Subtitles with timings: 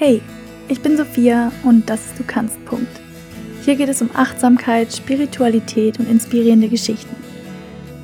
[0.00, 0.22] Hey,
[0.68, 2.64] ich bin Sophia und das ist Du kannst.
[2.66, 3.00] Punkt.
[3.64, 7.16] Hier geht es um Achtsamkeit, Spiritualität und inspirierende Geschichten.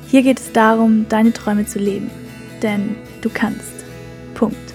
[0.09, 2.11] Hier geht es darum, deine Träume zu leben.
[2.61, 3.85] Denn du kannst.
[4.33, 4.73] Punkt.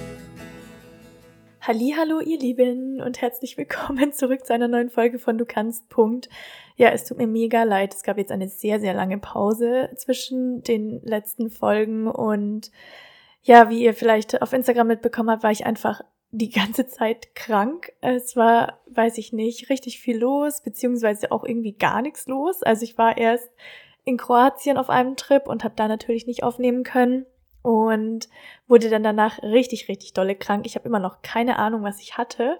[1.61, 5.91] Hallo, ihr Lieben und herzlich willkommen zurück zu einer neuen Folge von Du kannst.
[5.91, 6.31] Punkt.
[6.77, 7.95] Ja, es tut mir mega leid.
[7.95, 12.71] Es gab jetzt eine sehr, sehr lange Pause zwischen den letzten Folgen und
[13.43, 16.01] ja, wie ihr vielleicht auf Instagram mitbekommen habt, war ich einfach
[16.33, 17.93] die ganze Zeit krank.
[18.01, 22.63] Es war, weiß ich nicht, richtig viel los, beziehungsweise auch irgendwie gar nichts los.
[22.63, 23.51] Also ich war erst
[24.05, 27.27] in Kroatien auf einem Trip und habe da natürlich nicht aufnehmen können
[27.63, 28.29] und
[28.69, 30.67] wurde dann danach richtig, richtig dolle krank.
[30.67, 32.59] Ich habe immer noch keine Ahnung, was ich hatte,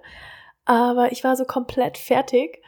[0.65, 2.61] aber ich war so komplett fertig.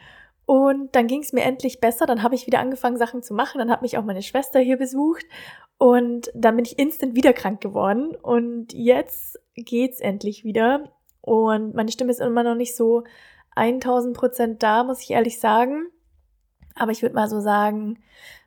[0.46, 2.06] Und dann ging es mir endlich besser.
[2.06, 3.58] Dann habe ich wieder angefangen, Sachen zu machen.
[3.58, 5.24] Dann hat mich auch meine Schwester hier besucht.
[5.78, 8.14] Und dann bin ich instant wieder krank geworden.
[8.14, 10.92] Und jetzt geht's endlich wieder.
[11.20, 13.04] Und meine Stimme ist immer noch nicht so
[13.56, 15.86] 1000 Prozent da, muss ich ehrlich sagen.
[16.74, 17.98] Aber ich würde mal so sagen,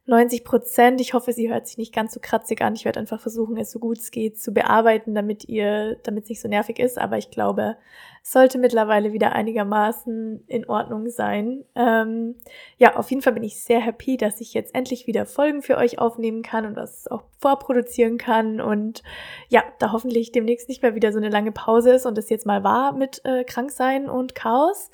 [0.07, 1.01] 90 Prozent.
[1.01, 2.75] Ich hoffe, sie hört sich nicht ganz so kratzig an.
[2.75, 6.29] Ich werde einfach versuchen, es so gut es geht zu bearbeiten, damit ihr, damit es
[6.29, 6.97] nicht so nervig ist.
[6.97, 7.75] Aber ich glaube,
[8.23, 11.65] es sollte mittlerweile wieder einigermaßen in Ordnung sein.
[11.75, 12.35] Ähm,
[12.77, 15.75] ja, auf jeden Fall bin ich sehr happy, dass ich jetzt endlich wieder Folgen für
[15.75, 18.61] euch aufnehmen kann und das auch vorproduzieren kann.
[18.61, 19.03] Und
[19.49, 22.45] ja, da hoffentlich demnächst nicht mehr wieder so eine lange Pause ist und es jetzt
[22.45, 24.89] mal war mit äh, Kranksein und Chaos.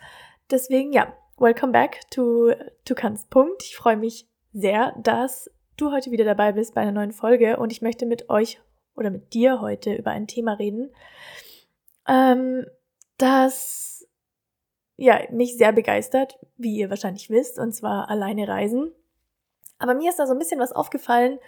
[0.49, 2.51] Deswegen, ja, welcome back to,
[2.83, 3.63] to Kanz Punkt.
[3.63, 7.71] Ich freue mich sehr, dass du heute wieder dabei bist bei einer neuen Folge und
[7.71, 8.61] ich möchte mit euch
[8.95, 10.91] oder mit dir heute über ein Thema reden,
[12.07, 12.65] ähm,
[13.17, 14.07] das
[14.95, 18.91] ja mich sehr begeistert, wie ihr wahrscheinlich wisst, und zwar alleine reisen.
[19.79, 21.39] Aber mir ist da so ein bisschen was aufgefallen,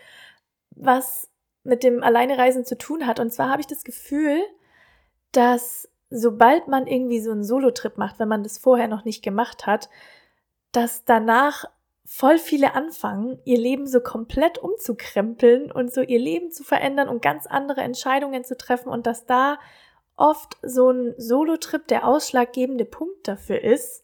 [0.71, 1.29] was
[1.63, 3.19] mit dem Alleinereisen zu tun hat.
[3.19, 4.41] Und zwar habe ich das Gefühl,
[5.31, 9.65] dass sobald man irgendwie so einen Solo-Trip macht, wenn man das vorher noch nicht gemacht
[9.65, 9.89] hat,
[10.71, 11.65] dass danach
[12.05, 17.21] voll viele anfangen, ihr Leben so komplett umzukrempeln und so ihr Leben zu verändern und
[17.21, 19.57] ganz andere Entscheidungen zu treffen und dass da
[20.15, 24.03] oft so ein Solo-Trip der ausschlaggebende Punkt dafür ist.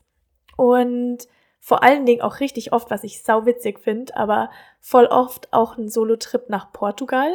[0.57, 1.27] Und
[1.59, 5.87] vor allen Dingen auch richtig oft, was ich sauwitzig finde, aber voll oft auch ein
[5.87, 7.31] Solo-Trip nach Portugal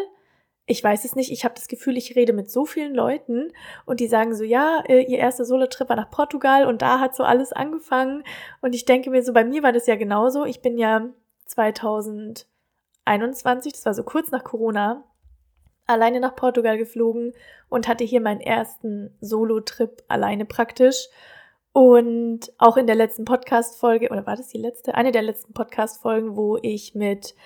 [0.67, 3.53] ich weiß es nicht, ich habe das Gefühl, ich rede mit so vielen Leuten
[3.85, 7.15] und die sagen so, ja, äh, ihr erster Solo-Trip war nach Portugal und da hat
[7.15, 8.25] so alles angefangen.
[8.61, 10.45] Und ich denke mir so, bei mir war das ja genauso.
[10.45, 11.07] Ich bin ja
[11.47, 15.05] 2021, das war so kurz nach Corona,
[15.87, 17.33] alleine nach Portugal geflogen
[17.69, 21.07] und hatte hier meinen ersten Solo-Trip alleine praktisch.
[21.71, 24.97] Und auch in der letzten Podcast-Folge, oder war das die letzte?
[24.97, 27.37] Eine der letzten Podcast-Folgen, wo ich mit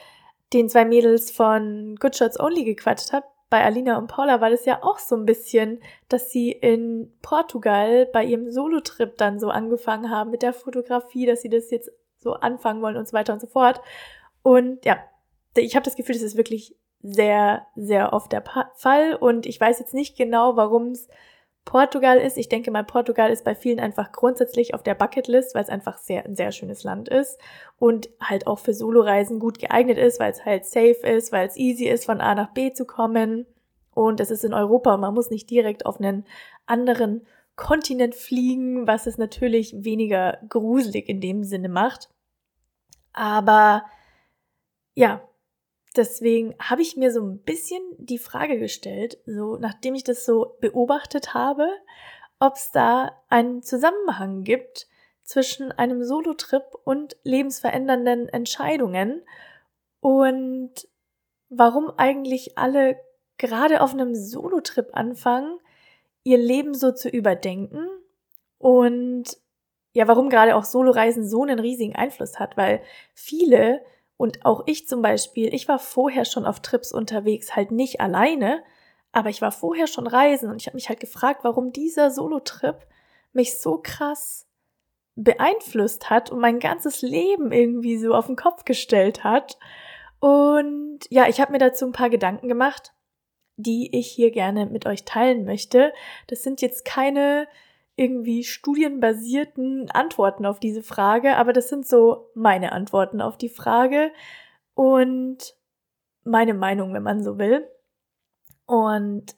[0.53, 4.65] den zwei Mädels von Good Shots Only gequatscht habe, bei Alina und Paula war das
[4.65, 10.11] ja auch so ein bisschen, dass sie in Portugal bei ihrem Solo-Trip dann so angefangen
[10.11, 13.41] haben mit der Fotografie, dass sie das jetzt so anfangen wollen und so weiter und
[13.41, 13.81] so fort.
[14.43, 14.99] Und ja,
[15.56, 18.44] ich habe das Gefühl, das ist wirklich sehr, sehr oft der
[18.77, 19.17] Fall.
[19.17, 21.09] Und ich weiß jetzt nicht genau, warum es
[21.65, 22.37] Portugal ist.
[22.37, 25.98] Ich denke mal, Portugal ist bei vielen einfach grundsätzlich auf der Bucketlist, weil es einfach
[25.98, 27.38] sehr, ein sehr schönes Land ist
[27.78, 31.56] und halt auch für Soloreisen gut geeignet ist, weil es halt safe ist, weil es
[31.56, 33.47] easy ist, von A nach B zu kommen.
[33.93, 36.25] Und es ist in Europa und man muss nicht direkt auf einen
[36.66, 37.26] anderen
[37.56, 42.09] Kontinent fliegen, was es natürlich weniger gruselig in dem Sinne macht.
[43.12, 43.84] Aber
[44.94, 45.20] ja,
[45.97, 50.56] deswegen habe ich mir so ein bisschen die Frage gestellt, so nachdem ich das so
[50.61, 51.69] beobachtet habe,
[52.39, 54.87] ob es da einen Zusammenhang gibt
[55.23, 59.23] zwischen einem Solo-Trip und lebensverändernden Entscheidungen
[60.00, 60.89] und
[61.49, 62.99] warum eigentlich alle
[63.37, 65.59] gerade auf einem Solo-Trip anfangen,
[66.25, 67.87] ihr Leben so zu überdenken
[68.59, 69.37] und
[69.93, 72.83] ja, warum gerade auch Solo-Reisen so einen riesigen Einfluss hat, weil
[73.15, 73.83] viele
[74.20, 78.62] und auch ich zum Beispiel, ich war vorher schon auf Trips unterwegs, halt nicht alleine,
[79.12, 82.87] aber ich war vorher schon reisen und ich habe mich halt gefragt, warum dieser Solo-Trip
[83.32, 84.46] mich so krass
[85.14, 89.56] beeinflusst hat und mein ganzes Leben irgendwie so auf den Kopf gestellt hat.
[90.19, 92.93] Und ja, ich habe mir dazu ein paar Gedanken gemacht,
[93.56, 95.94] die ich hier gerne mit euch teilen möchte.
[96.26, 97.49] Das sind jetzt keine
[98.00, 104.11] irgendwie studienbasierten Antworten auf diese Frage, aber das sind so meine Antworten auf die Frage
[104.73, 105.55] und
[106.25, 107.69] meine Meinung, wenn man so will.
[108.64, 109.37] Und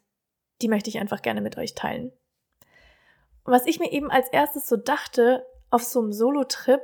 [0.60, 2.12] die möchte ich einfach gerne mit euch teilen.
[3.44, 6.82] was ich mir eben als erstes so dachte auf so einem Solo-Trip,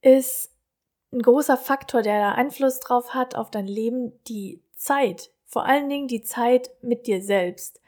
[0.00, 0.52] ist
[1.12, 5.30] ein großer Faktor, der da Einfluss drauf hat auf dein Leben, die Zeit.
[5.44, 7.80] Vor allen Dingen die Zeit mit dir selbst.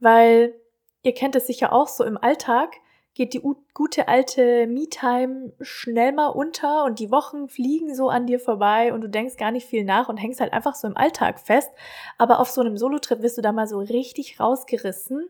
[0.00, 0.54] Weil
[1.02, 2.76] ihr kennt es sicher auch so im Alltag,
[3.18, 3.42] geht die
[3.74, 9.00] gute alte Me-Time schnell mal unter und die Wochen fliegen so an dir vorbei und
[9.00, 11.70] du denkst gar nicht viel nach und hängst halt einfach so im Alltag fest.
[12.16, 15.28] Aber auf so einem Solo-Trip wirst du da mal so richtig rausgerissen.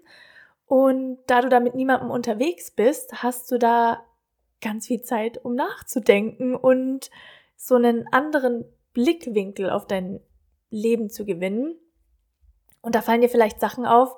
[0.66, 4.04] Und da du da mit niemandem unterwegs bist, hast du da
[4.60, 7.10] ganz viel Zeit, um nachzudenken und
[7.56, 10.20] so einen anderen Blickwinkel auf dein
[10.68, 11.74] Leben zu gewinnen.
[12.82, 14.14] Und da fallen dir vielleicht Sachen auf,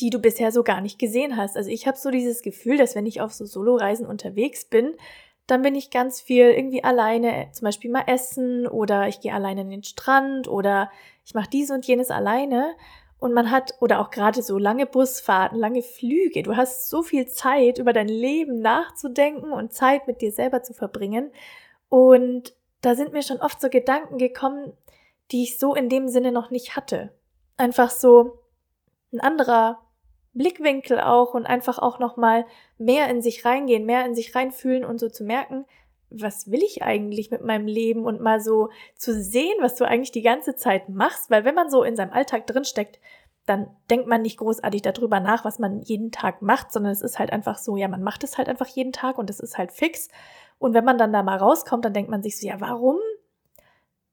[0.00, 1.56] die du bisher so gar nicht gesehen hast.
[1.56, 4.94] Also ich habe so dieses Gefühl, dass wenn ich auf so Soloreisen unterwegs bin,
[5.46, 9.60] dann bin ich ganz viel irgendwie alleine, zum Beispiel mal essen oder ich gehe alleine
[9.60, 10.90] in den Strand oder
[11.24, 12.74] ich mache dies und jenes alleine.
[13.18, 17.26] Und man hat, oder auch gerade so lange Busfahrten, lange Flüge, du hast so viel
[17.26, 21.30] Zeit, über dein Leben nachzudenken und Zeit mit dir selber zu verbringen.
[21.88, 24.72] Und da sind mir schon oft so Gedanken gekommen,
[25.30, 27.14] die ich so in dem Sinne noch nicht hatte.
[27.56, 28.40] Einfach so
[29.12, 29.83] ein anderer
[30.34, 32.44] Blickwinkel auch und einfach auch noch mal
[32.78, 35.64] mehr in sich reingehen, mehr in sich reinfühlen und so zu merken,
[36.10, 40.12] was will ich eigentlich mit meinem Leben und mal so zu sehen, was du eigentlich
[40.12, 43.00] die ganze Zeit machst, weil wenn man so in seinem Alltag drinsteckt,
[43.46, 47.18] dann denkt man nicht großartig darüber nach, was man jeden Tag macht, sondern es ist
[47.18, 49.70] halt einfach so, ja, man macht es halt einfach jeden Tag und es ist halt
[49.72, 50.08] fix.
[50.58, 52.96] Und wenn man dann da mal rauskommt, dann denkt man sich so, ja, warum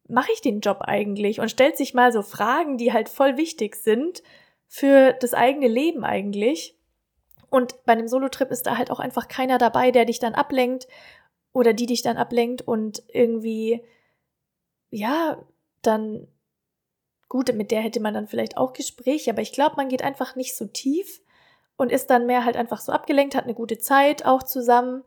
[0.08, 1.40] mache ich den Job eigentlich?
[1.40, 4.22] Und stellt sich mal so Fragen, die halt voll wichtig sind
[4.72, 6.78] für das eigene Leben eigentlich.
[7.50, 10.88] Und bei einem Solo-Trip ist da halt auch einfach keiner dabei, der dich dann ablenkt
[11.52, 13.84] oder die dich dann ablenkt und irgendwie,
[14.90, 15.38] ja,
[15.82, 16.26] dann,
[17.28, 20.38] gut, mit der hätte man dann vielleicht auch Gespräche, aber ich glaube, man geht einfach
[20.38, 21.20] nicht so tief
[21.76, 25.04] und ist dann mehr halt einfach so abgelenkt, hat eine gute Zeit auch zusammen,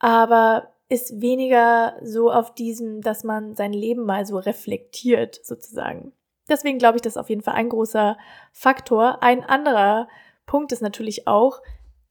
[0.00, 6.12] aber ist weniger so auf diesem, dass man sein Leben mal so reflektiert, sozusagen.
[6.48, 8.18] Deswegen glaube ich, das ist auf jeden Fall ein großer
[8.52, 9.22] Faktor.
[9.22, 10.08] Ein anderer
[10.46, 11.60] Punkt ist natürlich auch,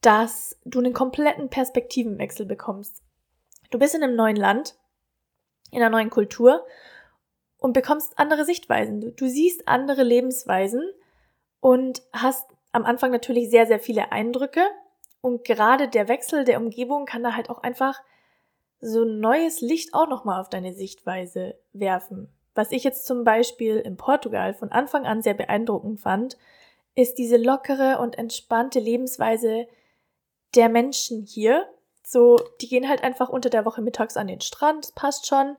[0.00, 3.02] dass du einen kompletten Perspektivenwechsel bekommst.
[3.70, 4.76] Du bist in einem neuen Land,
[5.70, 6.66] in einer neuen Kultur
[7.58, 9.00] und bekommst andere Sichtweisen.
[9.00, 10.82] Du, du siehst andere Lebensweisen
[11.60, 14.60] und hast am Anfang natürlich sehr, sehr viele Eindrücke.
[15.20, 18.02] Und gerade der Wechsel der Umgebung kann da halt auch einfach
[18.80, 22.33] so ein neues Licht auch nochmal auf deine Sichtweise werfen.
[22.54, 26.36] Was ich jetzt zum Beispiel in Portugal von Anfang an sehr beeindruckend fand,
[26.94, 29.66] ist diese lockere und entspannte Lebensweise
[30.54, 31.68] der Menschen hier.
[32.06, 35.56] So, die gehen halt einfach unter der Woche mittags an den Strand, passt schon.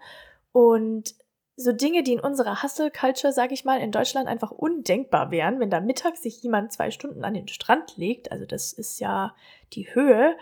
[0.53, 1.15] Und
[1.57, 5.69] so Dinge, die in unserer Hustle-Culture, sag ich mal, in Deutschland einfach undenkbar wären, wenn
[5.69, 9.35] da mittags sich jemand zwei Stunden an den Strand legt, also das ist ja
[9.73, 10.37] die Höhe,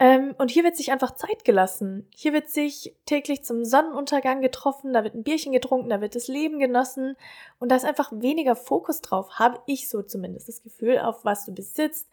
[0.00, 2.08] ähm, und hier wird sich einfach Zeit gelassen.
[2.16, 6.26] Hier wird sich täglich zum Sonnenuntergang getroffen, da wird ein Bierchen getrunken, da wird das
[6.26, 7.16] Leben genossen
[7.58, 11.44] und da ist einfach weniger Fokus drauf, habe ich so zumindest das Gefühl, auf was
[11.44, 12.08] du besitzt,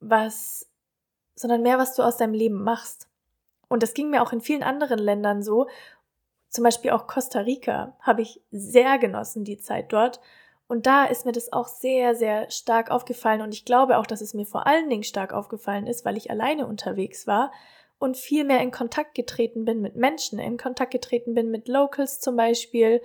[0.00, 0.68] was,
[1.36, 3.08] sondern mehr, was du aus deinem Leben machst.
[3.68, 5.68] Und das ging mir auch in vielen anderen Ländern so.
[6.48, 10.20] Zum Beispiel auch Costa Rica habe ich sehr genossen, die Zeit dort.
[10.66, 13.42] Und da ist mir das auch sehr, sehr stark aufgefallen.
[13.42, 16.30] Und ich glaube auch, dass es mir vor allen Dingen stark aufgefallen ist, weil ich
[16.30, 17.52] alleine unterwegs war
[17.98, 22.20] und viel mehr in Kontakt getreten bin mit Menschen, in Kontakt getreten bin mit Locals
[22.20, 23.02] zum Beispiel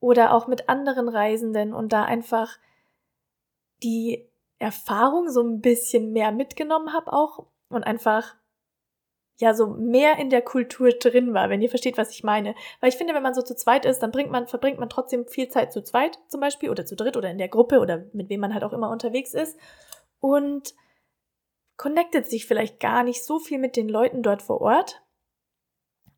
[0.00, 2.58] oder auch mit anderen Reisenden und da einfach
[3.82, 8.36] die Erfahrung so ein bisschen mehr mitgenommen habe auch und einfach
[9.42, 12.54] ja so mehr in der Kultur drin war, wenn ihr versteht, was ich meine.
[12.80, 15.26] Weil ich finde, wenn man so zu zweit ist, dann bringt man, verbringt man trotzdem
[15.26, 18.28] viel Zeit zu zweit zum Beispiel oder zu dritt oder in der Gruppe oder mit
[18.28, 19.58] wem man halt auch immer unterwegs ist
[20.20, 20.74] und
[21.76, 25.02] connectet sich vielleicht gar nicht so viel mit den Leuten dort vor Ort.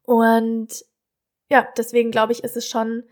[0.05, 0.85] Und
[1.51, 3.05] ja, deswegen glaube ich, ist es schon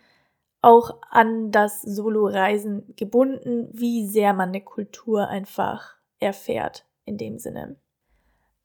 [0.61, 7.82] auch an das Solo-Reisen gebunden, wie sehr man eine Kultur einfach erfährt in dem Sinne.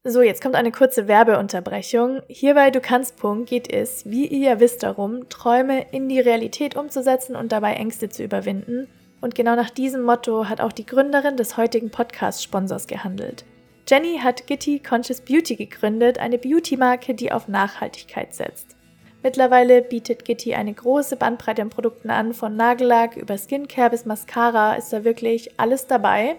[0.10, 2.22] So, jetzt kommt eine kurze Werbeunterbrechung.
[2.30, 6.22] Hier bei Du kannst Punkt geht es, wie ihr ja wisst, darum, Träume in die
[6.22, 8.88] Realität umzusetzen und dabei Ängste zu überwinden.
[9.20, 13.44] Und genau nach diesem Motto hat auch die Gründerin des heutigen Podcast-Sponsors gehandelt.
[13.86, 18.78] Jenny hat Gitty Conscious Beauty gegründet, eine Beauty-Marke, die auf Nachhaltigkeit setzt.
[19.24, 24.76] Mittlerweile bietet Gitty eine große Bandbreite an Produkten an, von Nagellack über Skincare bis Mascara
[24.76, 26.38] ist da wirklich alles dabei.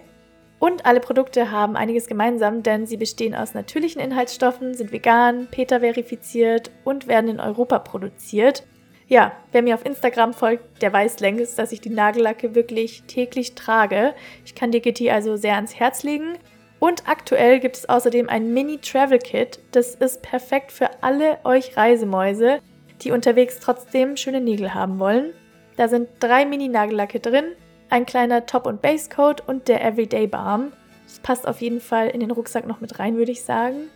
[0.59, 5.79] Und alle Produkte haben einiges gemeinsam, denn sie bestehen aus natürlichen Inhaltsstoffen, sind vegan, PETA
[5.79, 8.63] verifiziert und werden in Europa produziert.
[9.07, 13.55] Ja, wer mir auf Instagram folgt, der weiß längst, dass ich die Nagellacke wirklich täglich
[13.55, 14.13] trage.
[14.45, 16.37] Ich kann dir Gitti also sehr ans Herz legen.
[16.79, 19.59] Und aktuell gibt es außerdem ein Mini-Travel-Kit.
[19.71, 22.59] Das ist perfekt für alle euch Reisemäuse,
[23.01, 25.33] die unterwegs trotzdem schöne Nägel haben wollen.
[25.75, 27.45] Da sind drei Mini-Nagellacke drin,
[27.89, 30.73] ein kleiner Top- und Basecoat und der Everyday Balm.
[31.05, 33.89] Das passt auf jeden Fall in den Rucksack noch mit rein, würde ich sagen.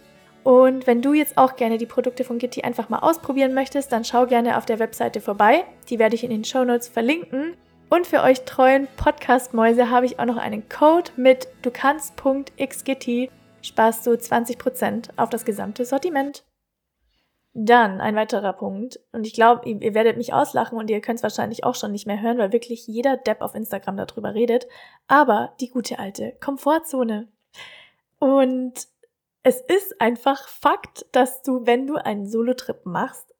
[0.43, 4.03] Und wenn du jetzt auch gerne die Produkte von Gitti einfach mal ausprobieren möchtest, dann
[4.03, 5.63] schau gerne auf der Webseite vorbei.
[5.89, 7.55] Die werde ich in den Show Notes verlinken.
[7.89, 13.29] Und für euch treuen Podcast-Mäuse habe ich auch noch einen Code mit du kannst.xgitti
[13.61, 16.43] sparst du 20% auf das gesamte Sortiment.
[17.55, 18.99] Dann ein weiterer Punkt.
[19.11, 22.07] Und ich glaube, ihr werdet mich auslachen und ihr könnt es wahrscheinlich auch schon nicht
[22.07, 24.67] mehr hören, weil wirklich jeder Depp auf Instagram darüber redet.
[25.07, 27.27] Aber die gute alte Komfortzone.
[28.17, 28.87] Und
[29.43, 33.35] es ist einfach Fakt, dass du, wenn du einen Solo-Trip machst,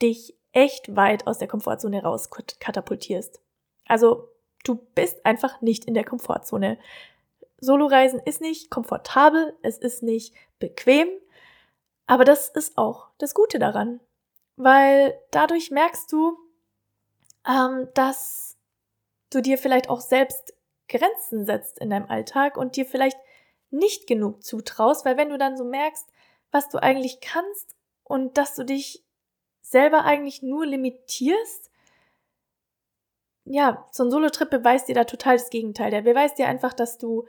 [0.00, 3.40] dich echt weit aus der Komfortzone raus katapultierst.
[3.86, 4.28] Also
[4.64, 6.78] du bist einfach nicht in der Komfortzone.
[7.60, 11.08] Soloreisen ist nicht komfortabel, es ist nicht bequem,
[12.10, 14.00] aber das ist auch das Gute daran,
[14.56, 16.36] weil dadurch merkst du,
[17.46, 18.58] ähm, dass
[19.32, 20.52] du dir vielleicht auch selbst
[20.88, 23.16] Grenzen setzt in deinem Alltag und dir vielleicht
[23.70, 26.04] nicht genug zutraust, weil wenn du dann so merkst,
[26.50, 29.04] was du eigentlich kannst und dass du dich
[29.62, 31.70] selber eigentlich nur limitierst,
[33.44, 35.92] ja, so ein Solo-Trip beweist dir da total das Gegenteil.
[35.92, 37.28] Der beweist dir einfach, dass du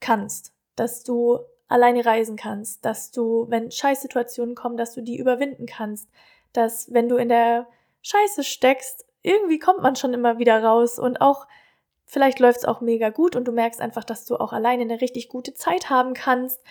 [0.00, 1.40] kannst, dass du
[1.72, 6.08] alleine reisen kannst, dass du, wenn Scheißsituationen kommen, dass du die überwinden kannst,
[6.52, 7.66] dass wenn du in der
[8.02, 11.46] Scheiße steckst, irgendwie kommt man schon immer wieder raus und auch
[12.12, 15.00] Vielleicht läuft es auch mega gut und du merkst einfach, dass du auch alleine eine
[15.00, 16.62] richtig gute Zeit haben kannst.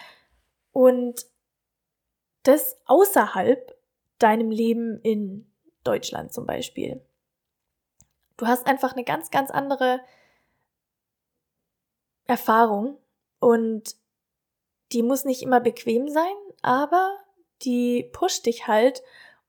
[0.71, 1.25] Und
[2.43, 3.75] das außerhalb
[4.19, 5.51] deinem Leben in
[5.83, 7.03] Deutschland zum Beispiel.
[8.37, 10.01] Du hast einfach eine ganz, ganz andere
[12.25, 12.99] Erfahrung
[13.39, 13.95] und
[14.93, 17.17] die muss nicht immer bequem sein, aber
[17.63, 19.03] die pusht dich halt.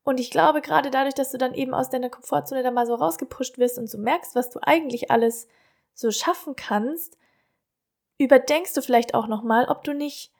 [0.04, 2.94] Und ich glaube, gerade dadurch, dass du dann eben aus deiner Komfortzone da mal so
[2.94, 5.46] rausgepusht wirst und so merkst, was du eigentlich alles
[5.94, 7.18] so schaffen kannst,
[8.18, 10.32] überdenkst du vielleicht auch nochmal, ob du nicht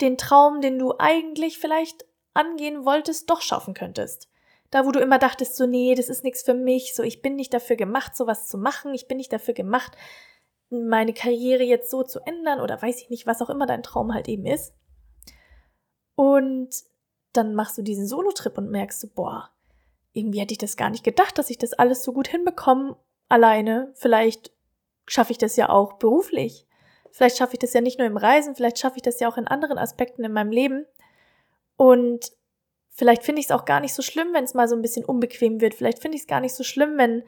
[0.00, 4.28] den Traum, den du eigentlich vielleicht angehen wolltest, doch schaffen könntest.
[4.70, 7.36] Da, wo du immer dachtest, so, nee, das ist nichts für mich, so, ich bin
[7.36, 9.92] nicht dafür gemacht, sowas zu machen, ich bin nicht dafür gemacht,
[10.70, 14.12] meine Karriere jetzt so zu ändern oder weiß ich nicht, was auch immer dein Traum
[14.12, 14.74] halt eben ist.
[16.16, 16.70] Und
[17.32, 19.50] dann machst du diesen Solo-Trip und merkst du, boah,
[20.12, 22.96] irgendwie hätte ich das gar nicht gedacht, dass ich das alles so gut hinbekomme,
[23.28, 23.90] alleine.
[23.94, 24.52] Vielleicht
[25.06, 26.66] schaffe ich das ja auch beruflich.
[27.10, 29.36] Vielleicht schaffe ich das ja nicht nur im Reisen, vielleicht schaffe ich das ja auch
[29.36, 30.86] in anderen Aspekten in meinem Leben.
[31.76, 32.32] Und
[32.90, 35.04] vielleicht finde ich es auch gar nicht so schlimm, wenn es mal so ein bisschen
[35.04, 35.74] unbequem wird.
[35.74, 37.22] Vielleicht finde ich es gar nicht so schlimm, wenn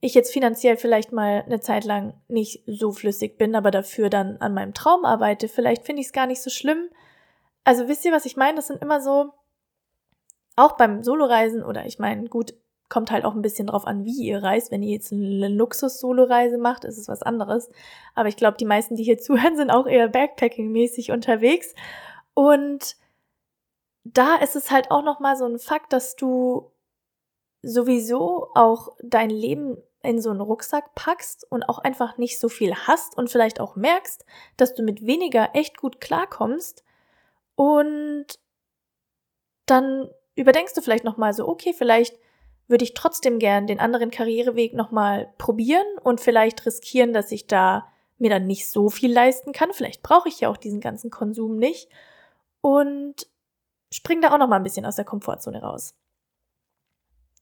[0.00, 4.38] ich jetzt finanziell vielleicht mal eine Zeit lang nicht so flüssig bin, aber dafür dann
[4.38, 5.48] an meinem Traum arbeite.
[5.48, 6.88] Vielleicht finde ich es gar nicht so schlimm.
[7.64, 8.56] Also wisst ihr, was ich meine?
[8.56, 9.32] Das sind immer so,
[10.56, 12.54] auch beim Soloreisen oder ich meine, gut,
[12.90, 14.72] Kommt halt auch ein bisschen drauf an, wie ihr reist.
[14.72, 17.70] Wenn ihr jetzt eine Luxus-Solo-Reise macht, ist es was anderes.
[18.16, 21.72] Aber ich glaube, die meisten, die hier zuhören, sind auch eher Backpacking-mäßig unterwegs.
[22.34, 22.96] Und
[24.02, 26.72] da ist es halt auch nochmal so ein Fakt, dass du
[27.62, 32.74] sowieso auch dein Leben in so einen Rucksack packst und auch einfach nicht so viel
[32.74, 34.24] hast und vielleicht auch merkst,
[34.56, 36.84] dass du mit weniger echt gut klarkommst
[37.54, 38.26] und
[39.66, 42.18] dann überdenkst du vielleicht nochmal so, okay, vielleicht
[42.66, 47.88] würde ich trotzdem gern den anderen Karriereweg nochmal probieren und vielleicht riskieren, dass ich da
[48.18, 49.72] mir dann nicht so viel leisten kann.
[49.72, 51.88] Vielleicht brauche ich ja auch diesen ganzen Konsum nicht.
[52.60, 53.26] Und
[53.92, 55.94] spring da auch nochmal ein bisschen aus der Komfortzone raus.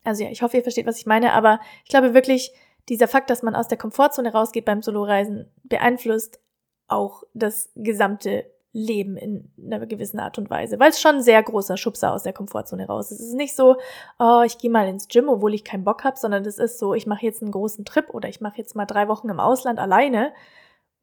[0.09, 2.53] Also ja, ich hoffe, ihr versteht, was ich meine, aber ich glaube wirklich,
[2.89, 6.41] dieser Fakt, dass man aus der Komfortzone rausgeht beim Soloreisen, beeinflusst
[6.87, 11.43] auch das gesamte leben in einer gewissen Art und Weise, weil es schon ein sehr
[11.43, 13.21] großer Schubser aus der Komfortzone raus ist.
[13.21, 13.77] Es ist nicht so,
[14.19, 16.95] oh, ich gehe mal ins Gym, obwohl ich keinen Bock habe, sondern es ist so,
[16.95, 19.79] ich mache jetzt einen großen Trip oder ich mache jetzt mal drei Wochen im Ausland
[19.79, 20.33] alleine,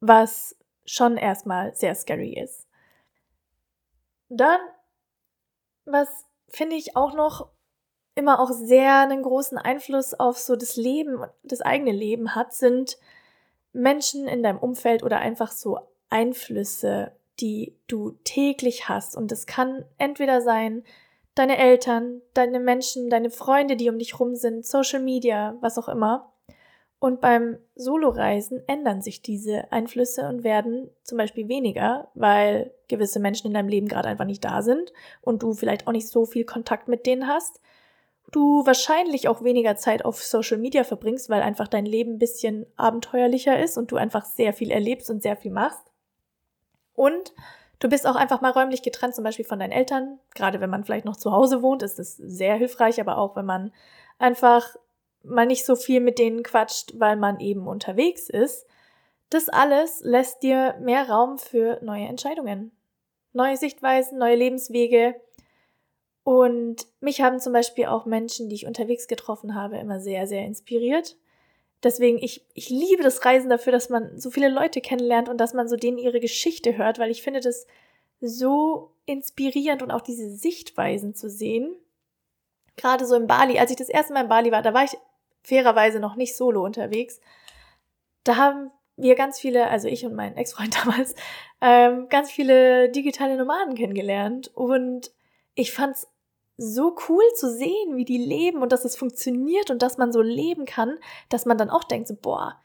[0.00, 2.66] was schon erstmal sehr scary ist.
[4.28, 4.60] Dann,
[5.84, 6.08] was
[6.48, 7.48] finde ich auch noch
[8.16, 12.98] immer auch sehr einen großen Einfluss auf so das Leben, das eigene Leben hat, sind
[13.72, 19.16] Menschen in deinem Umfeld oder einfach so Einflüsse, die du täglich hast.
[19.16, 20.82] Und es kann entweder sein,
[21.34, 25.88] deine Eltern, deine Menschen, deine Freunde, die um dich rum sind, Social Media, was auch
[25.88, 26.32] immer.
[26.98, 33.48] Und beim Soloreisen ändern sich diese Einflüsse und werden zum Beispiel weniger, weil gewisse Menschen
[33.48, 36.46] in deinem Leben gerade einfach nicht da sind und du vielleicht auch nicht so viel
[36.46, 37.60] Kontakt mit denen hast.
[38.32, 42.66] Du wahrscheinlich auch weniger Zeit auf Social Media verbringst, weil einfach dein Leben ein bisschen
[42.76, 45.92] abenteuerlicher ist und du einfach sehr viel erlebst und sehr viel machst.
[46.94, 47.32] Und
[47.78, 50.18] du bist auch einfach mal räumlich getrennt, zum Beispiel von deinen Eltern.
[50.34, 53.46] Gerade wenn man vielleicht noch zu Hause wohnt, ist das sehr hilfreich, aber auch wenn
[53.46, 53.72] man
[54.18, 54.74] einfach
[55.22, 58.66] mal nicht so viel mit denen quatscht, weil man eben unterwegs ist,
[59.30, 62.70] das alles lässt dir mehr Raum für neue Entscheidungen,
[63.32, 65.20] neue Sichtweisen, neue Lebenswege.
[66.26, 70.44] Und mich haben zum Beispiel auch Menschen, die ich unterwegs getroffen habe, immer sehr, sehr
[70.44, 71.16] inspiriert.
[71.84, 75.54] Deswegen, ich, ich liebe das Reisen dafür, dass man so viele Leute kennenlernt und dass
[75.54, 77.68] man so denen ihre Geschichte hört, weil ich finde das
[78.20, 81.76] so inspirierend und auch diese Sichtweisen zu sehen.
[82.76, 84.98] Gerade so in Bali, als ich das erste Mal in Bali war, da war ich
[85.44, 87.20] fairerweise noch nicht solo unterwegs.
[88.24, 91.14] Da haben wir ganz viele, also ich und mein Ex-Freund damals,
[91.60, 94.50] ähm, ganz viele digitale Nomaden kennengelernt.
[94.56, 95.12] Und
[95.54, 96.08] ich fand's
[96.58, 100.22] so cool zu sehen, wie die leben und dass es funktioniert und dass man so
[100.22, 100.98] leben kann,
[101.28, 102.56] dass man dann auch denkt, so, boah,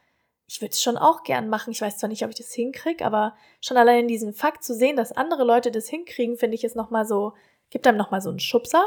[0.48, 1.72] ich würde es schon auch gern machen.
[1.72, 4.74] Ich weiß zwar nicht, ob ich das hinkriege, aber schon allein in diesem Fakt zu
[4.74, 7.34] sehen, dass andere Leute das hinkriegen, finde ich es nochmal so,
[7.70, 8.84] gibt einem nochmal so einen Schubser.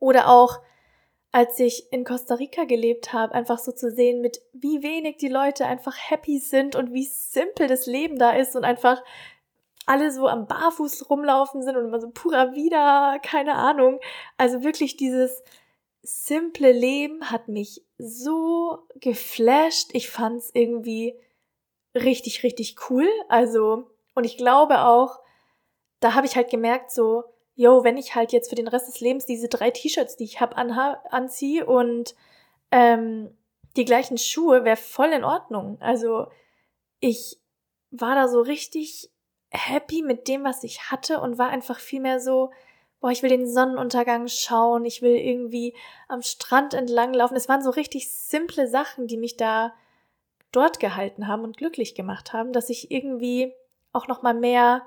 [0.00, 0.60] Oder auch,
[1.30, 5.28] als ich in Costa Rica gelebt habe, einfach so zu sehen, mit wie wenig die
[5.28, 9.02] Leute einfach happy sind und wie simpel das Leben da ist und einfach
[9.86, 14.00] alle so am Barfuß rumlaufen sind und immer so purer wieder, keine Ahnung.
[14.36, 15.42] Also wirklich dieses
[16.02, 19.90] simple Leben hat mich so geflasht.
[19.92, 21.18] Ich fand es irgendwie
[21.94, 23.08] richtig, richtig cool.
[23.28, 25.20] Also, und ich glaube auch,
[26.00, 27.24] da habe ich halt gemerkt, so,
[27.54, 30.40] yo, wenn ich halt jetzt für den Rest des Lebens diese drei T-Shirts, die ich
[30.40, 32.14] habe, anziehe und
[32.70, 33.36] ähm,
[33.76, 35.78] die gleichen Schuhe, wäre voll in Ordnung.
[35.80, 36.26] Also,
[37.00, 37.40] ich
[37.90, 39.10] war da so richtig
[39.54, 42.50] happy mit dem, was ich hatte und war einfach viel mehr so,
[43.00, 45.74] boah, ich will den Sonnenuntergang schauen, ich will irgendwie
[46.08, 47.36] am Strand entlang laufen.
[47.36, 49.74] Es waren so richtig simple Sachen, die mich da
[50.52, 53.52] dort gehalten haben und glücklich gemacht haben, dass ich irgendwie
[53.92, 54.82] auch noch mal mehr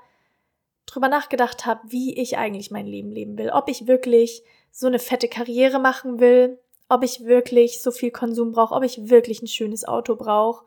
[0.86, 5.00] drüber nachgedacht habe, wie ich eigentlich mein Leben leben will, ob ich wirklich so eine
[5.00, 6.60] fette Karriere machen will,
[6.90, 10.66] ob ich wirklich so viel Konsum brauche, ob ich wirklich ein schönes Auto brauche.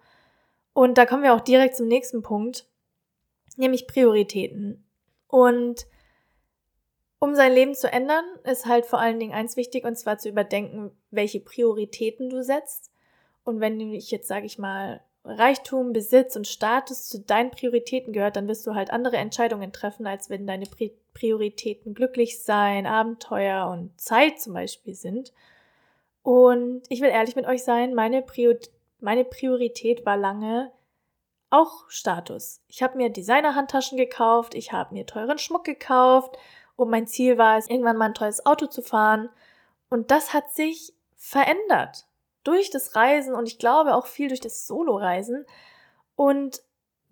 [0.73, 2.67] Und da kommen wir auch direkt zum nächsten Punkt
[3.61, 4.85] nämlich Prioritäten.
[5.29, 5.87] Und
[7.21, 10.29] um sein Leben zu ändern, ist halt vor allen Dingen eins wichtig, und zwar zu
[10.29, 12.91] überdenken, welche Prioritäten du setzt.
[13.45, 18.37] Und wenn ich jetzt, sage ich mal, Reichtum, Besitz und Status zu deinen Prioritäten gehört,
[18.37, 23.69] dann wirst du halt andere Entscheidungen treffen, als wenn deine Pri Prioritäten glücklich sein, Abenteuer
[23.69, 25.33] und Zeit zum Beispiel sind.
[26.23, 28.55] Und ich will ehrlich mit euch sein, meine, Prior
[29.01, 30.71] meine Priorität war lange
[31.51, 32.63] auch Status.
[32.69, 36.39] Ich habe mir Designer-Handtaschen gekauft, ich habe mir teuren Schmuck gekauft
[36.77, 39.29] und mein Ziel war es, irgendwann mal ein teures Auto zu fahren.
[39.89, 42.07] Und das hat sich verändert
[42.45, 45.45] durch das Reisen und ich glaube auch viel durch das Solo-Reisen.
[46.17, 46.63] Und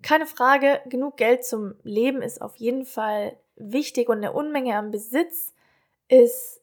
[0.03, 4.91] keine Frage, genug Geld zum Leben ist auf jeden Fall wichtig und eine Unmenge am
[4.91, 5.55] Besitz
[6.09, 6.61] ist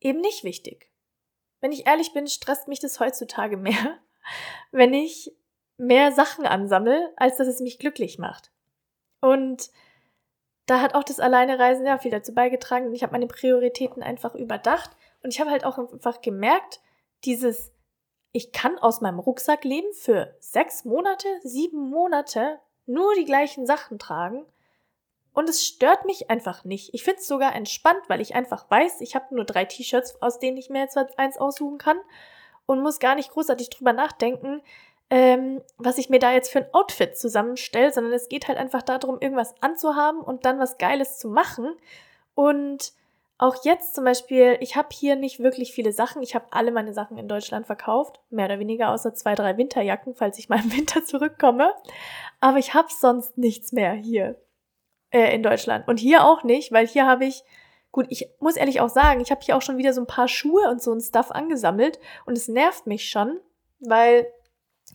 [0.00, 0.88] eben nicht wichtig.
[1.60, 3.98] Wenn ich ehrlich bin, stresst mich das heutzutage mehr,
[4.70, 5.34] wenn ich
[5.78, 8.50] mehr Sachen ansammle, als dass es mich glücklich macht.
[9.20, 9.70] Und
[10.66, 12.92] da hat auch das Alleinereisen ja viel dazu beigetragen.
[12.94, 14.90] Ich habe meine Prioritäten einfach überdacht
[15.22, 16.80] und ich habe halt auch einfach gemerkt,
[17.24, 17.72] dieses,
[18.32, 23.98] ich kann aus meinem Rucksack leben für sechs Monate, sieben Monate, nur die gleichen Sachen
[23.98, 24.44] tragen.
[25.32, 26.94] Und es stört mich einfach nicht.
[26.94, 30.38] Ich finde es sogar entspannt, weil ich einfach weiß, ich habe nur drei T-Shirts, aus
[30.38, 31.98] denen ich mir jetzt eins aussuchen kann
[32.64, 34.62] und muss gar nicht großartig drüber nachdenken,
[35.10, 38.82] ähm, was ich mir da jetzt für ein Outfit zusammenstelle, sondern es geht halt einfach
[38.82, 41.74] darum, irgendwas anzuhaben und dann was Geiles zu machen.
[42.34, 42.92] Und
[43.38, 46.22] auch jetzt zum Beispiel, ich habe hier nicht wirklich viele Sachen.
[46.22, 50.14] Ich habe alle meine Sachen in Deutschland verkauft, mehr oder weniger, außer zwei, drei Winterjacken,
[50.14, 51.72] falls ich mal im Winter zurückkomme.
[52.40, 54.36] Aber ich habe sonst nichts mehr hier
[55.10, 55.86] äh, in Deutschland.
[55.86, 57.44] Und hier auch nicht, weil hier habe ich,
[57.92, 60.28] gut, ich muss ehrlich auch sagen, ich habe hier auch schon wieder so ein paar
[60.28, 63.38] Schuhe und so ein Stuff angesammelt und es nervt mich schon,
[63.80, 64.26] weil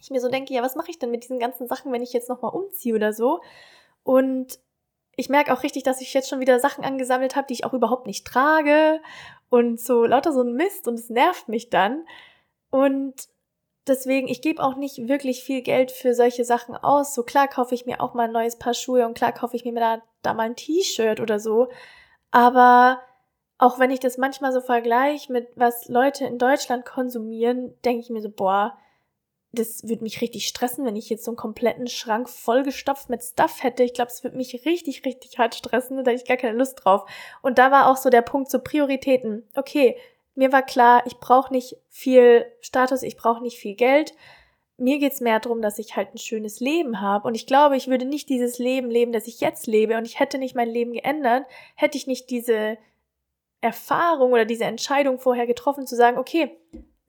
[0.02, 2.14] ich mir so denke, ja, was mache ich denn mit diesen ganzen Sachen, wenn ich
[2.14, 3.42] jetzt nochmal umziehe oder so?
[4.04, 4.60] Und
[5.16, 7.74] ich merke auch richtig, dass ich jetzt schon wieder Sachen angesammelt habe, die ich auch
[7.74, 9.02] überhaupt nicht trage
[9.50, 12.06] und so lauter so ein Mist und es nervt mich dann.
[12.72, 13.28] Und
[13.88, 17.14] deswegen, ich gebe auch nicht wirklich viel Geld für solche Sachen aus.
[17.14, 19.66] So klar kaufe ich mir auch mal ein neues Paar Schuhe und klar kaufe ich
[19.66, 21.70] mir da, da mal ein T-Shirt oder so.
[22.32, 23.02] Aber
[23.58, 28.10] auch wenn ich das manchmal so vergleiche mit was Leute in Deutschland konsumieren, denke ich
[28.10, 28.78] mir so, boah,
[29.54, 33.64] das würde mich richtig stressen, wenn ich jetzt so einen kompletten Schrank vollgestopft mit Stuff
[33.64, 33.84] hätte.
[33.84, 35.98] Ich glaube, es würde mich richtig, richtig hart stressen.
[35.98, 37.04] Da hätte ich gar keine Lust drauf.
[37.42, 39.46] Und da war auch so der Punkt zu so Prioritäten.
[39.56, 39.98] Okay,
[40.36, 44.14] mir war klar, ich brauche nicht viel Status, ich brauche nicht viel Geld.
[44.78, 47.28] Mir geht's mehr darum, dass ich halt ein schönes Leben habe.
[47.28, 49.98] Und ich glaube, ich würde nicht dieses Leben leben, das ich jetzt lebe.
[49.98, 52.78] Und ich hätte nicht mein Leben geändert, hätte ich nicht diese
[53.60, 56.58] Erfahrung oder diese Entscheidung vorher getroffen, zu sagen, okay,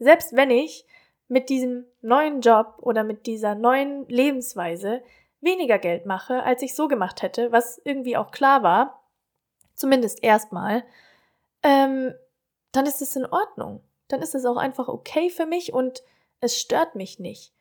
[0.00, 0.84] selbst wenn ich
[1.32, 5.02] mit diesem neuen Job oder mit dieser neuen Lebensweise
[5.40, 9.02] weniger Geld mache, als ich so gemacht hätte, was irgendwie auch klar war,
[9.74, 10.84] zumindest erstmal,
[11.62, 12.12] ähm,
[12.72, 13.82] dann ist es in Ordnung.
[14.08, 16.02] Dann ist es auch einfach okay für mich und
[16.40, 17.54] es stört mich nicht.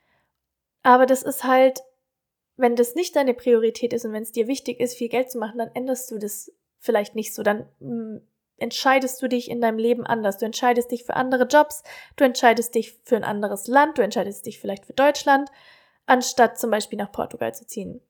[0.83, 1.81] Aber das ist halt,
[2.57, 5.37] wenn das nicht deine Priorität ist und wenn es dir wichtig ist, viel Geld zu
[5.37, 7.41] machen, dann änderst du das vielleicht nicht so.
[7.41, 8.17] Dann mm,
[8.61, 10.37] entscheidest du dich in deinem Leben anders.
[10.37, 11.83] Du entscheidest dich für andere Jobs,
[12.15, 15.51] du entscheidest dich für ein anderes Land, du entscheidest dich vielleicht für Deutschland,
[16.05, 18.01] anstatt zum Beispiel nach Portugal zu ziehen.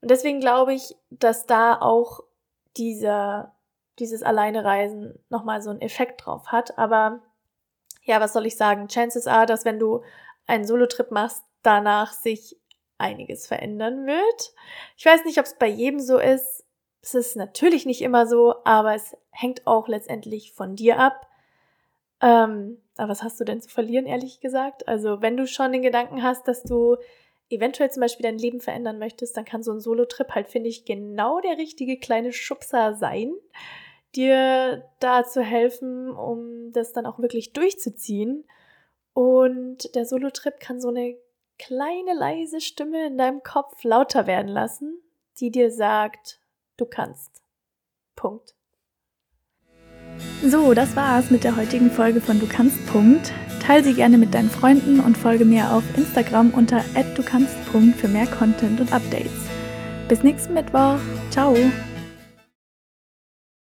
[0.00, 2.20] Und deswegen glaube ich, dass da auch
[2.76, 3.54] dieser,
[3.98, 6.78] dieses Alleinereisen nochmal so einen Effekt drauf hat.
[6.78, 7.20] Aber
[8.02, 8.88] ja, was soll ich sagen?
[8.88, 10.02] Chances are, dass wenn du
[10.46, 12.56] einen Solo-Trip machst, danach sich
[12.98, 14.54] einiges verändern wird.
[14.96, 16.64] Ich weiß nicht, ob es bei jedem so ist.
[17.02, 21.28] Es ist natürlich nicht immer so, aber es hängt auch letztendlich von dir ab.
[22.20, 24.86] Ähm, aber was hast du denn zu verlieren, ehrlich gesagt?
[24.88, 26.96] Also, wenn du schon den Gedanken hast, dass du
[27.48, 30.84] eventuell zum Beispiel dein Leben verändern möchtest, dann kann so ein Solo-Trip halt, finde ich,
[30.84, 33.32] genau der richtige kleine Schubser sein,
[34.14, 38.44] dir da zu helfen, um das dann auch wirklich durchzuziehen.
[39.12, 41.16] Und der Solo-Trip kann so eine
[41.58, 45.02] kleine leise Stimme in deinem Kopf lauter werden lassen,
[45.40, 46.40] die dir sagt,
[46.76, 47.42] du kannst.
[48.16, 48.54] Punkt.
[50.42, 52.86] So, das war's mit der heutigen Folge von Du kannst.
[52.86, 53.32] Punkt.
[53.60, 56.82] Teil sie gerne mit deinen Freunden und folge mir auf Instagram unter
[57.14, 57.56] @dukannst.
[57.96, 59.30] für mehr Content und Updates.
[60.08, 60.98] Bis nächsten Mittwoch.
[61.30, 61.54] Ciao.